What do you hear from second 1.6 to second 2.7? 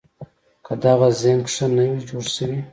نه وي جوړ شوي